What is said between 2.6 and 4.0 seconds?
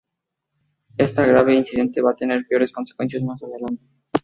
consecuencias más adelante.